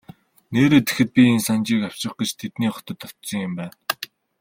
Нээрээ 0.53 0.81
тэгэхэд 0.83 1.09
би 1.15 1.21
энэ 1.31 1.45
Санжийг 1.47 1.81
авчрах 1.85 2.15
гэж 2.19 2.29
тэдний 2.41 2.71
хотод 2.73 2.99
очсон 3.07 3.41
юм 3.47 3.53
байна. 3.59 3.75